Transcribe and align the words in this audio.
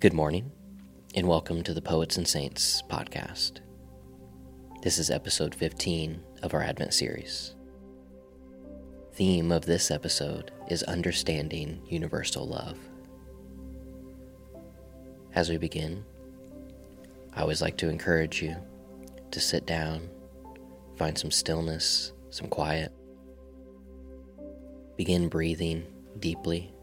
Good 0.00 0.12
morning, 0.12 0.52
and 1.14 1.26
welcome 1.26 1.62
to 1.62 1.72
the 1.72 1.80
Poets 1.80 2.18
and 2.18 2.28
Saints 2.28 2.82
podcast. 2.90 3.60
This 4.82 4.98
is 4.98 5.08
episode 5.08 5.54
15 5.54 6.22
of 6.42 6.52
our 6.52 6.60
Advent 6.62 6.92
series. 6.92 7.54
Theme 9.14 9.50
of 9.50 9.64
this 9.64 9.90
episode 9.90 10.50
is 10.68 10.82
understanding 10.82 11.80
universal 11.88 12.46
love. 12.46 12.76
As 15.34 15.48
we 15.48 15.56
begin, 15.56 16.04
I 17.32 17.40
always 17.40 17.62
like 17.62 17.78
to 17.78 17.88
encourage 17.88 18.42
you 18.42 18.56
to 19.30 19.40
sit 19.40 19.64
down, 19.64 20.10
find 20.98 21.16
some 21.16 21.30
stillness, 21.30 22.12
some 22.28 22.48
quiet. 22.48 22.92
Begin 24.98 25.28
breathing 25.28 25.86
deeply, 26.18 26.74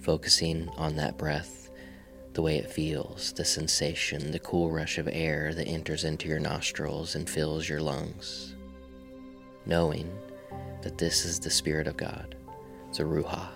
focusing 0.00 0.70
on 0.78 0.96
that 0.96 1.18
breath 1.18 1.59
the 2.32 2.42
way 2.42 2.56
it 2.56 2.70
feels, 2.70 3.32
the 3.32 3.44
sensation, 3.44 4.30
the 4.30 4.38
cool 4.38 4.70
rush 4.70 4.98
of 4.98 5.08
air 5.10 5.52
that 5.54 5.66
enters 5.66 6.04
into 6.04 6.28
your 6.28 6.38
nostrils 6.38 7.14
and 7.14 7.28
fills 7.28 7.68
your 7.68 7.80
lungs. 7.80 8.54
Knowing 9.66 10.10
that 10.82 10.98
this 10.98 11.24
is 11.24 11.40
the 11.40 11.50
Spirit 11.50 11.86
of 11.86 11.96
God, 11.96 12.36
the 12.96 13.02
Ruha. 13.02 13.48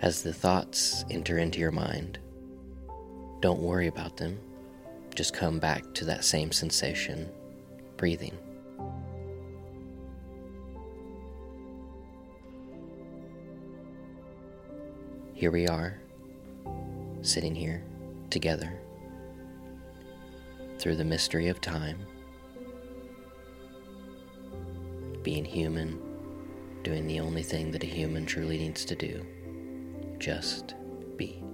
As 0.00 0.22
the 0.22 0.34
thoughts 0.34 1.04
enter 1.10 1.38
into 1.38 1.60
your 1.60 1.72
mind, 1.72 2.18
don't 3.40 3.60
worry 3.60 3.86
about 3.86 4.16
them. 4.16 4.38
Just 5.14 5.32
come 5.32 5.58
back 5.58 5.94
to 5.94 6.04
that 6.04 6.24
same 6.24 6.52
sensation, 6.52 7.30
breathing. 7.96 8.36
Here 15.44 15.50
we 15.50 15.68
are, 15.68 16.00
sitting 17.20 17.54
here 17.54 17.84
together 18.30 18.80
through 20.78 20.96
the 20.96 21.04
mystery 21.04 21.48
of 21.48 21.60
time, 21.60 21.98
being 25.22 25.44
human, 25.44 26.00
doing 26.82 27.06
the 27.06 27.20
only 27.20 27.42
thing 27.42 27.70
that 27.70 27.82
a 27.82 27.86
human 27.86 28.24
truly 28.24 28.56
needs 28.56 28.86
to 28.86 28.96
do 28.96 29.22
just 30.18 30.76
be. 31.18 31.44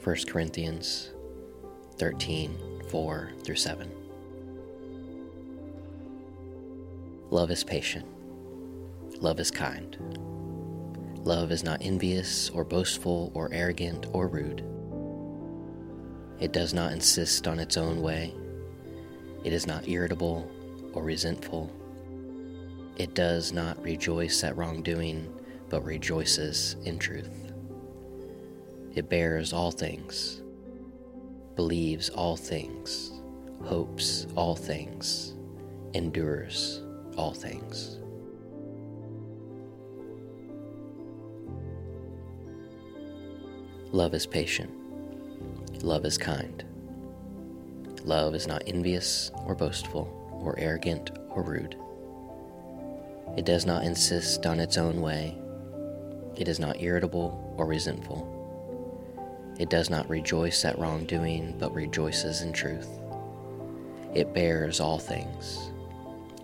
First 0.00 0.28
Corinthians 0.28 1.10
13 1.96 2.82
4 2.88 3.30
through 3.44 3.54
7. 3.54 4.09
Love 7.32 7.52
is 7.52 7.62
patient. 7.62 8.04
Love 9.22 9.38
is 9.38 9.52
kind. 9.52 9.96
Love 11.18 11.52
is 11.52 11.62
not 11.62 11.80
envious 11.80 12.50
or 12.50 12.64
boastful 12.64 13.30
or 13.34 13.48
arrogant 13.52 14.06
or 14.12 14.26
rude. 14.26 14.64
It 16.40 16.52
does 16.52 16.74
not 16.74 16.90
insist 16.90 17.46
on 17.46 17.60
its 17.60 17.76
own 17.76 18.02
way. 18.02 18.34
It 19.44 19.52
is 19.52 19.64
not 19.64 19.86
irritable 19.86 20.50
or 20.92 21.04
resentful. 21.04 21.70
It 22.96 23.14
does 23.14 23.52
not 23.52 23.80
rejoice 23.80 24.42
at 24.42 24.56
wrongdoing, 24.56 25.32
but 25.68 25.84
rejoices 25.84 26.74
in 26.84 26.98
truth. 26.98 27.52
It 28.96 29.08
bears 29.08 29.52
all 29.52 29.70
things, 29.70 30.42
believes 31.54 32.08
all 32.08 32.36
things, 32.36 33.12
hopes 33.62 34.26
all 34.34 34.56
things, 34.56 35.36
endures 35.94 36.82
all 37.16 37.32
things. 37.32 37.98
Love 43.92 44.14
is 44.14 44.26
patient. 44.26 44.70
Love 45.82 46.04
is 46.04 46.16
kind. 46.16 46.64
Love 48.04 48.34
is 48.34 48.46
not 48.46 48.62
envious 48.66 49.30
or 49.46 49.54
boastful 49.54 50.16
or 50.44 50.58
arrogant 50.58 51.10
or 51.30 51.42
rude. 51.42 51.76
It 53.36 53.44
does 53.44 53.66
not 53.66 53.84
insist 53.84 54.46
on 54.46 54.60
its 54.60 54.76
own 54.76 55.00
way. 55.00 55.36
It 56.36 56.48
is 56.48 56.60
not 56.60 56.80
irritable 56.80 57.54
or 57.56 57.66
resentful. 57.66 58.36
It 59.58 59.70
does 59.70 59.90
not 59.90 60.08
rejoice 60.08 60.64
at 60.64 60.78
wrongdoing, 60.78 61.56
but 61.58 61.74
rejoices 61.74 62.42
in 62.42 62.52
truth. 62.52 62.88
It 64.14 64.32
bears 64.32 64.80
all 64.80 64.98
things 64.98 65.70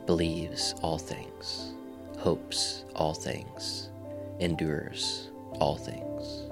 believes 0.06 0.75
all 0.83 0.99
things, 0.99 1.75
hopes 2.19 2.84
all 2.94 3.12
things, 3.12 3.91
endures 4.39 5.31
all 5.55 5.77
things. 5.77 6.44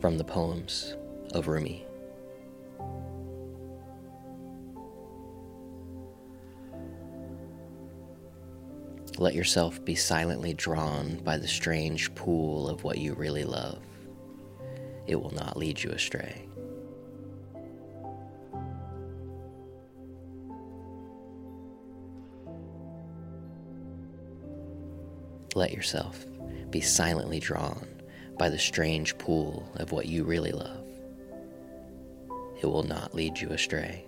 From 0.00 0.16
the 0.16 0.24
poems 0.24 0.96
of 1.34 1.46
Rumi. 1.48 1.84
Let 9.18 9.34
yourself 9.34 9.84
be 9.84 9.96
silently 9.96 10.54
drawn 10.54 11.16
by 11.16 11.38
the 11.38 11.48
strange 11.48 12.14
pool 12.14 12.68
of 12.68 12.84
what 12.84 12.98
you 12.98 13.14
really 13.14 13.44
love. 13.44 13.80
It 15.08 15.20
will 15.20 15.34
not 15.34 15.56
lead 15.56 15.82
you 15.82 15.90
astray. 15.90 16.47
Let 25.58 25.72
yourself 25.72 26.24
be 26.70 26.80
silently 26.80 27.40
drawn 27.40 27.86
by 28.38 28.48
the 28.48 28.58
strange 28.58 29.18
pool 29.18 29.68
of 29.76 29.90
what 29.90 30.06
you 30.06 30.22
really 30.22 30.52
love. 30.52 30.84
It 32.62 32.66
will 32.66 32.84
not 32.84 33.14
lead 33.14 33.38
you 33.38 33.48
astray. 33.48 34.04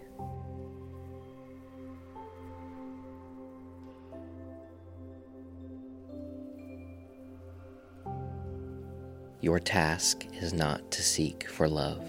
Your 9.40 9.58
task 9.58 10.26
is 10.34 10.52
not 10.52 10.90
to 10.92 11.02
seek 11.02 11.48
for 11.48 11.66
love, 11.66 12.04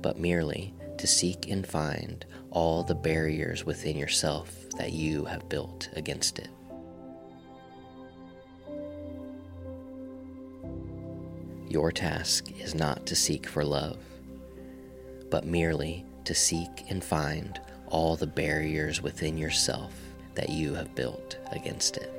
but 0.00 0.18
merely 0.18 0.74
to 0.98 1.06
seek 1.06 1.50
and 1.50 1.66
find 1.66 2.24
all 2.50 2.82
the 2.82 2.94
barriers 2.94 3.64
within 3.64 3.96
yourself 3.96 4.52
that 4.78 4.92
you 4.92 5.24
have 5.26 5.48
built 5.48 5.90
against 5.94 6.38
it. 6.38 6.48
Your 11.74 11.90
task 11.90 12.52
is 12.60 12.72
not 12.76 13.04
to 13.06 13.16
seek 13.16 13.48
for 13.48 13.64
love, 13.64 13.98
but 15.28 15.44
merely 15.44 16.04
to 16.22 16.32
seek 16.32 16.88
and 16.88 17.02
find 17.02 17.60
all 17.88 18.14
the 18.14 18.28
barriers 18.28 19.02
within 19.02 19.36
yourself 19.36 19.92
that 20.36 20.50
you 20.50 20.74
have 20.74 20.94
built 20.94 21.36
against 21.50 21.96
it. 21.96 22.12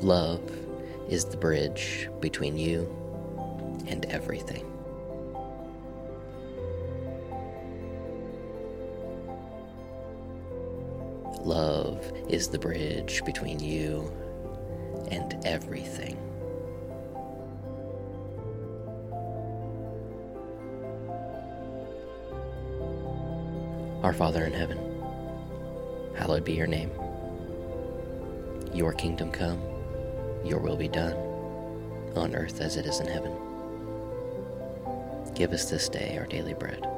Love 0.00 0.48
is 1.08 1.24
the 1.24 1.36
bridge 1.36 2.08
between 2.20 2.56
you 2.56 2.86
and 3.88 4.04
everything. 4.04 4.73
Love 11.44 12.10
is 12.30 12.48
the 12.48 12.58
bridge 12.58 13.22
between 13.26 13.60
you 13.60 14.10
and 15.10 15.36
everything. 15.44 16.16
Our 24.02 24.14
Father 24.14 24.44
in 24.44 24.54
heaven, 24.54 24.78
hallowed 26.16 26.46
be 26.46 26.54
your 26.54 26.66
name. 26.66 26.90
Your 28.72 28.94
kingdom 28.94 29.30
come, 29.30 29.60
your 30.46 30.60
will 30.60 30.76
be 30.76 30.88
done, 30.88 31.14
on 32.16 32.34
earth 32.34 32.62
as 32.62 32.78
it 32.78 32.86
is 32.86 33.00
in 33.00 33.06
heaven. 33.06 33.36
Give 35.34 35.52
us 35.52 35.68
this 35.68 35.90
day 35.90 36.16
our 36.16 36.26
daily 36.26 36.54
bread 36.54 36.93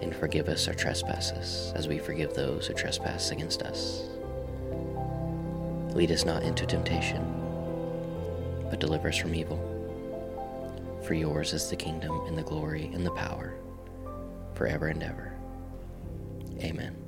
and 0.00 0.14
forgive 0.14 0.48
us 0.48 0.68
our 0.68 0.74
trespasses, 0.74 1.72
as 1.74 1.88
we 1.88 1.98
forgive 1.98 2.34
those 2.34 2.66
who 2.66 2.74
trespass 2.74 3.30
against 3.30 3.62
us. 3.62 4.08
Lead 5.94 6.12
us 6.12 6.24
not 6.24 6.42
into 6.42 6.66
temptation, 6.66 7.22
but 8.70 8.80
deliver 8.80 9.08
us 9.08 9.16
from 9.16 9.34
evil. 9.34 9.58
For 11.04 11.14
yours 11.14 11.52
is 11.52 11.70
the 11.70 11.76
kingdom, 11.76 12.20
and 12.26 12.36
the 12.36 12.42
glory, 12.42 12.90
and 12.92 13.04
the 13.04 13.10
power, 13.12 13.54
forever 14.54 14.88
and 14.88 15.02
ever. 15.02 15.32
Amen. 16.60 17.07